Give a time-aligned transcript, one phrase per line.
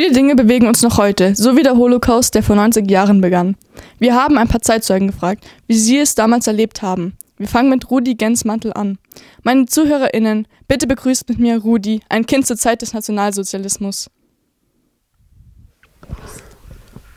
[0.00, 3.54] Viele Dinge bewegen uns noch heute, so wie der Holocaust, der vor 90 Jahren begann.
[3.98, 7.18] Wir haben ein paar Zeitzeugen gefragt, wie sie es damals erlebt haben.
[7.36, 8.96] Wir fangen mit Rudi Gensmantel an.
[9.42, 14.08] Meine ZuhörerInnen, bitte begrüßt mit mir Rudi, ein Kind zur Zeit des Nationalsozialismus.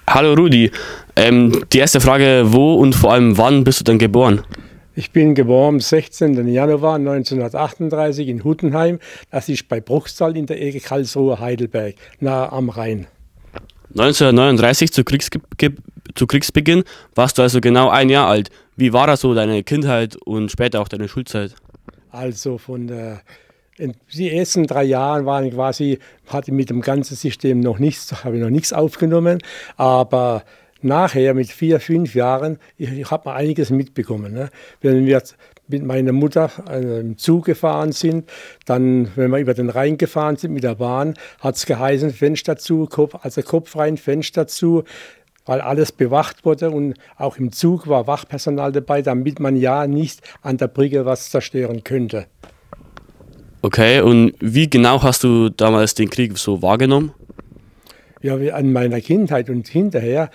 [0.05, 0.69] Hallo Rudi,
[1.15, 4.41] ähm, die erste Frage, wo und vor allem wann bist du denn geboren?
[4.95, 6.47] Ich bin geboren am 16.
[6.47, 8.99] Januar 1938 in Huttenheim.
[9.31, 13.07] Das ist bei Bruchsal in der Ecke Karlsruhe Heidelberg, nahe am Rhein.
[13.89, 15.41] 1939 zu, Kriegsge
[16.13, 16.83] zu Kriegsbeginn
[17.15, 18.51] warst du also genau ein Jahr alt.
[18.75, 21.55] Wie war das so deine Kindheit und später auch deine Schulzeit?
[22.11, 23.21] Also von der
[24.13, 28.43] die ersten drei Jahre waren quasi, hatte mit dem ganzen System noch nichts, habe ich
[28.43, 29.39] noch nichts aufgenommen,
[29.77, 30.43] aber
[30.83, 34.33] nachher mit vier, fünf Jahren, ich, ich habe mal einiges mitbekommen.
[34.33, 34.49] Ne?
[34.81, 35.21] Wenn wir
[35.67, 38.29] mit meiner Mutter äh, im Zug gefahren sind,
[38.65, 42.57] dann, wenn wir über den Rhein gefahren sind mit der Bahn, hat es geheißen, Fenster
[42.57, 44.83] zu, Kopf, also Kopf rein, Fenster zu,
[45.45, 50.21] weil alles bewacht wurde und auch im Zug war Wachpersonal dabei, damit man ja nicht
[50.41, 52.27] an der Brücke was zerstören könnte.
[53.61, 57.13] Okay, und wie genau hast du damals den Krieg so wahrgenommen?
[58.21, 60.29] Ja, an meiner Kindheit und hinterher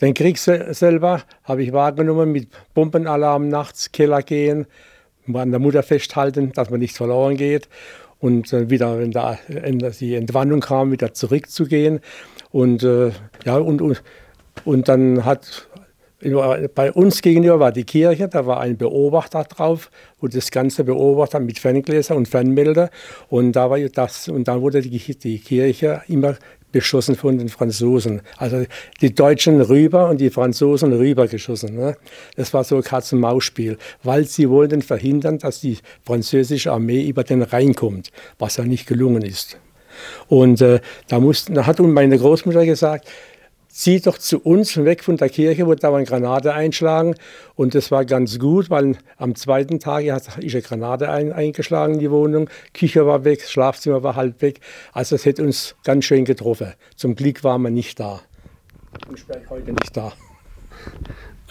[0.00, 4.66] den Krieg selber habe ich wahrgenommen mit Bombenalarm nachts, Keller gehen,
[5.32, 7.68] an der Mutter festhalten, dass man nicht verloren geht
[8.20, 12.00] und wieder, wenn da die Entwarnung kam, wieder zurückzugehen.
[12.50, 13.10] Und, äh,
[13.44, 14.02] ja, und, und,
[14.64, 15.68] und dann hat
[16.74, 21.42] bei uns gegenüber war die Kirche, da war ein Beobachter drauf, wo das Ganze beobachtet
[21.42, 22.90] mit Ferngläser und Fernmelder.
[23.28, 26.36] Und da war das, und dann wurde die, die Kirche immer
[26.76, 28.20] beschossen von den Franzosen.
[28.36, 28.66] Also
[29.00, 31.74] die Deutschen rüber und die Franzosen rüber geschossen.
[31.74, 31.96] Ne?
[32.36, 37.40] Das war so ein Katz-und-Maus-Spiel, weil sie wollten verhindern, dass die französische Armee über den
[37.40, 39.58] Rhein kommt, was ja nicht gelungen ist.
[40.28, 43.08] Und äh, da, mussten, da hat meine Großmutter gesagt,
[43.76, 47.14] zieh doch zu uns weg von der Kirche, wo da eine Granate einschlagen.
[47.56, 52.00] Und das war ganz gut, weil am zweiten Tag ist eine Granate ein, eingeschlagen in
[52.00, 52.48] die Wohnung.
[52.72, 54.60] Küche war weg, Schlafzimmer war halb weg.
[54.92, 56.72] Also es hätte uns ganz schön getroffen.
[56.96, 58.20] Zum Glück waren wir nicht da.
[59.14, 60.12] Ich bin heute nicht da.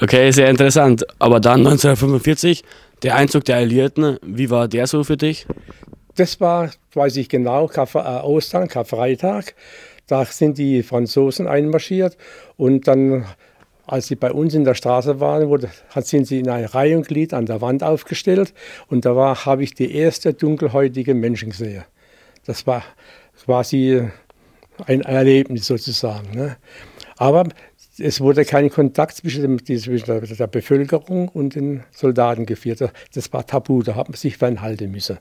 [0.01, 1.05] Okay, sehr interessant.
[1.19, 2.63] Aber dann 1945,
[3.03, 5.45] der Einzug der Alliierten, wie war der so für dich?
[6.15, 9.53] Das war, weiß ich genau, Kar äh, Ostern, Karfreitag.
[10.07, 12.15] Da sind die Franzosen einmarschiert
[12.57, 13.25] und dann,
[13.87, 17.45] als sie bei uns in der Straße waren, wurde, sind sie in eine Reihe an
[17.45, 18.53] der Wand aufgestellt
[18.87, 21.83] und da habe ich die erste dunkelhäutige Menschen gesehen.
[22.45, 22.83] Das war
[23.43, 24.07] quasi
[24.85, 26.35] ein Erlebnis sozusagen.
[26.35, 26.57] Ne?
[27.17, 27.45] Aber
[27.97, 32.83] es wurde kein Kontakt zwischen, dem, zwischen der Bevölkerung und den Soldaten geführt.
[33.13, 35.17] Das war tabu, da hat man sich fernhalten müssen.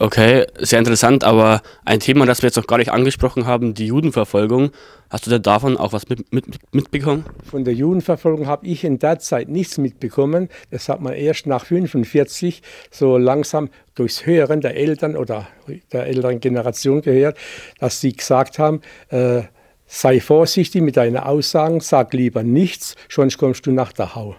[0.00, 3.84] Okay, sehr interessant, aber ein Thema, das wir jetzt noch gar nicht angesprochen haben, die
[3.86, 4.70] Judenverfolgung.
[5.10, 7.26] Hast du denn davon auch was mit, mit, mitbekommen?
[7.44, 10.48] Von der Judenverfolgung habe ich in der Zeit nichts mitbekommen.
[10.70, 15.46] Das hat man erst nach 45 so langsam durchs Hören der Eltern oder
[15.92, 17.36] der älteren Generation gehört,
[17.78, 18.80] dass sie gesagt haben,
[19.10, 19.42] äh,
[19.86, 24.34] sei vorsichtig mit deinen Aussagen, sag lieber nichts, sonst kommst du nach der Hau.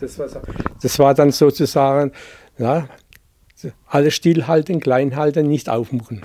[0.00, 0.28] Das war,
[0.80, 2.12] das war dann sozusagen,
[2.56, 2.88] ja,
[3.86, 6.22] alles stillhalten, klein halten, nicht aufmachen.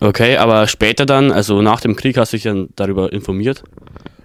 [0.00, 3.62] Okay, aber später dann, also nach dem Krieg, hast du dich dann darüber informiert?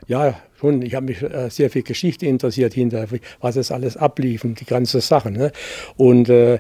[0.08, 0.82] Ja, schon.
[0.82, 3.08] Ich habe mich äh, sehr viel Geschichte interessiert hinter,
[3.42, 5.32] was es alles ablief und die ganze Sache.
[5.32, 5.52] Ne?
[5.98, 6.60] Und äh,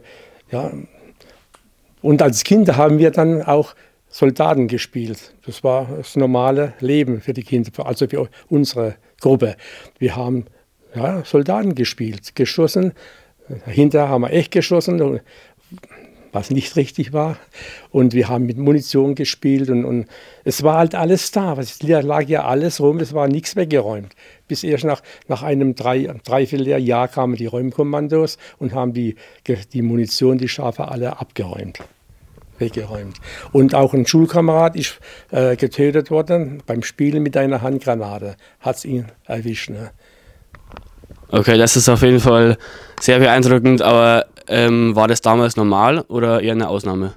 [0.51, 0.71] ja,
[2.01, 3.73] und als Kinder haben wir dann auch
[4.09, 5.33] Soldaten gespielt.
[5.45, 9.55] Das war das normale Leben für die Kinder, also für unsere Gruppe.
[9.97, 10.45] Wir haben
[10.95, 12.93] ja, Soldaten gespielt, geschossen,
[13.65, 15.19] Hinterher haben wir echt geschossen,
[16.35, 17.37] was nicht richtig war.
[17.91, 20.07] Und wir haben mit Munition gespielt und, und
[20.43, 21.57] es war halt alles da.
[21.57, 24.15] Es lag ja alles rum, es war nichts weggeräumt.
[24.47, 29.15] Bis erst nach, nach einem drei, Dreivierteljahr kamen die Räumkommandos und haben die,
[29.73, 31.79] die Munition, die Schafe alle abgeräumt
[32.57, 33.17] weggeräumt.
[33.51, 34.99] Und auch ein Schulkamerad ist
[35.31, 38.37] äh, getötet worden beim Spielen mit einer Handgranate.
[38.59, 39.69] Hat es ihn erwischt.
[39.69, 39.91] Ne?
[41.37, 42.57] Okay, das ist auf jeden Fall
[43.01, 47.13] sehr beeindruckend, aber ähm, war das damals normal oder eher eine Ausnahme?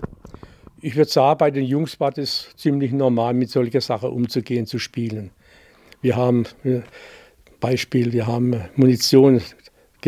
[0.81, 4.81] Ich würde sagen, bei den Jungs war das ziemlich normal, mit solcher Sache umzugehen, zu
[4.81, 5.31] spielen.
[6.03, 6.81] Wir haben, äh,
[7.61, 9.41] Beispiel, wir haben Munition,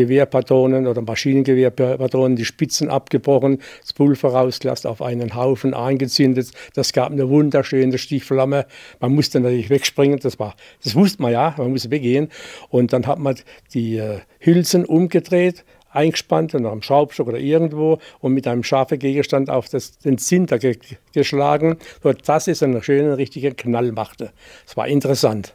[0.01, 6.51] Gewehrpatronen oder Maschinengewehrpatronen, die Spitzen abgebrochen, das Pulver rausgelassen, auf einen Haufen angezündet.
[6.73, 8.65] Das gab eine wunderschöne Stichflamme.
[8.99, 12.29] Man musste natürlich wegspringen, das, war, das wusste man ja, man musste weggehen.
[12.69, 13.35] Und dann hat man
[13.73, 19.49] die äh, Hülsen umgedreht, eingespannt und am Schraubstock oder irgendwo und mit einem scharfen Gegenstand
[19.49, 20.77] auf das, den Zinter ge
[21.13, 24.31] geschlagen, sodass es einen schönen, richtigen Knall machte.
[24.65, 25.53] Es war interessant.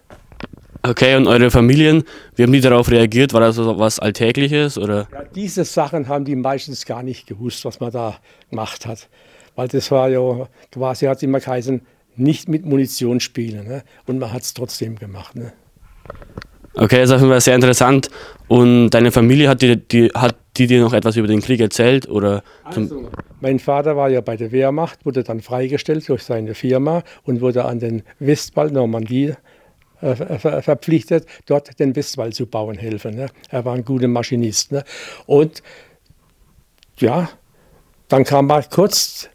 [0.88, 2.04] Okay, und eure Familien,
[2.34, 3.32] wie haben die darauf reagiert?
[3.32, 4.78] War das so was Alltägliches?
[4.78, 5.08] Oder?
[5.12, 8.16] Ja, diese Sachen haben die meistens gar nicht gewusst, was man da
[8.50, 9.08] gemacht hat.
[9.54, 11.80] Weil das war ja quasi, hat es immer geheißen,
[12.16, 13.66] nicht mit Munition spielen.
[13.66, 13.82] Ne?
[14.06, 15.34] Und man hat es trotzdem gemacht.
[15.34, 15.52] Ne?
[16.74, 18.10] Okay, das ist auf jeden Fall sehr interessant.
[18.48, 22.08] Und deine Familie, hat die, die, hat die dir noch etwas über den Krieg erzählt?
[22.08, 23.08] Oder also,
[23.40, 27.64] mein Vater war ja bei der Wehrmacht, wurde dann freigestellt durch seine Firma und wurde
[27.64, 29.34] an den Westwall Normandie
[30.00, 33.14] verpflichtet, dort den Westwall zu bauen helfen.
[33.14, 33.26] Ne?
[33.50, 34.72] Er war ein guter Maschinist.
[34.72, 34.84] Ne?
[35.26, 35.62] Und
[36.98, 37.28] ja,
[38.08, 39.28] dann kam er kurz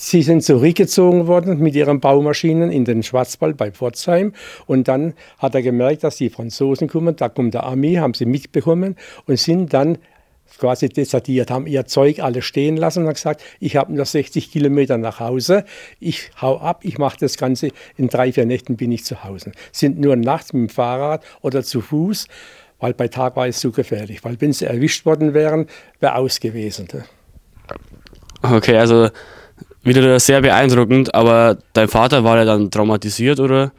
[0.00, 4.32] Sie sind zurückgezogen worden mit ihren Baumaschinen in den Schwarzwald bei Pforzheim.
[4.66, 7.16] Und dann hat er gemerkt, dass die Franzosen kommen.
[7.16, 8.94] Da kommt der Armee, haben sie mitbekommen
[9.26, 9.98] und sind dann
[10.58, 14.50] quasi desertiert, haben ihr Zeug alle stehen lassen und haben gesagt, ich habe nur 60
[14.50, 15.64] Kilometer nach Hause,
[16.00, 19.52] ich hau ab, ich mache das Ganze, in drei, vier Nächten bin ich zu Hause.
[19.72, 22.26] Sind nur nachts mit dem Fahrrad oder zu Fuß,
[22.78, 24.24] weil bei Tag war es zu gefährlich.
[24.24, 25.66] Weil wenn sie erwischt worden wären,
[26.00, 26.88] wäre aus gewesen.
[28.42, 29.08] Okay, also
[29.82, 33.72] wieder sehr beeindruckend, aber dein Vater war ja dann traumatisiert, oder?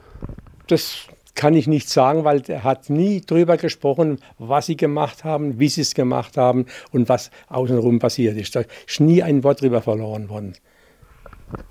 [0.67, 1.08] Das
[1.39, 5.69] kann ich nicht sagen, weil er hat nie darüber gesprochen, was sie gemacht haben, wie
[5.69, 8.57] sie es gemacht haben und was außenrum passiert ist.
[8.57, 10.53] Da ist nie ein Wort darüber verloren worden.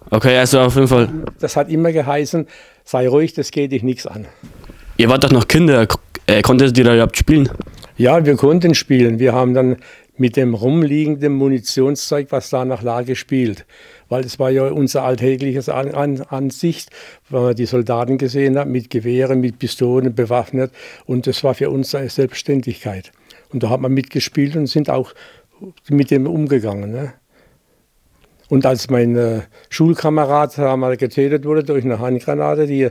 [0.08, 1.10] Okay, also auf jeden Fall.
[1.38, 2.46] Das hat immer geheißen,
[2.84, 4.26] sei ruhig, das geht dich nichts an.
[4.96, 5.86] Ihr wart doch noch Kinder,
[6.26, 7.50] äh, konntet ihr da überhaupt spielen?
[7.98, 9.18] Ja, wir konnten spielen.
[9.18, 9.76] Wir haben dann
[10.16, 13.66] mit dem rumliegenden Munitionszeug, was da nach lag, gespielt.
[14.08, 16.90] Weil das war ja unser alltägliches An An Ansicht,
[17.30, 20.72] wenn man die Soldaten gesehen hat, mit Gewehren, mit Pistolen bewaffnet.
[21.06, 23.12] Und das war für uns eine Selbstständigkeit.
[23.52, 25.14] Und da hat man mitgespielt und sind auch
[25.88, 26.90] mit dem umgegangen.
[26.90, 27.14] Ne?
[28.48, 32.88] Und als mein äh, Schulkamerad einmal getötet wurde durch eine Handgranate, die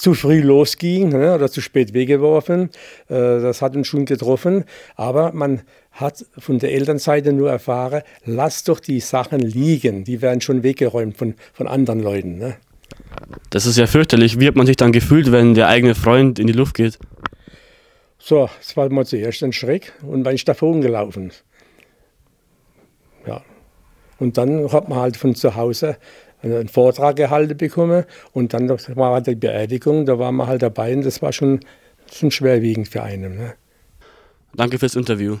[0.00, 2.70] zu früh losging ne, oder zu spät weggeworfen.
[3.08, 4.64] Äh, das hat uns schon getroffen.
[4.96, 5.60] Aber man
[5.92, 10.04] hat von der Elternseite nur erfahren, lass doch die Sachen liegen.
[10.04, 12.38] Die werden schon weggeräumt von, von anderen Leuten.
[12.38, 12.56] Ne?
[13.50, 14.40] Das ist ja fürchterlich.
[14.40, 16.98] Wie hat man sich dann gefühlt, wenn der eigene Freund in die Luft geht?
[18.18, 21.32] So, das war mal zuerst ein Schreck und dann ist davon gelaufen.
[23.26, 23.42] Ja.
[24.18, 25.96] Und dann hat man halt von zu Hause
[26.42, 31.04] einen Vortrag gehalten bekommen und dann war die Beerdigung, da waren wir halt dabei und
[31.04, 31.60] das war schon,
[32.12, 33.36] schon schwerwiegend für einen.
[33.36, 33.54] Ne?
[34.54, 35.38] Danke fürs Interview.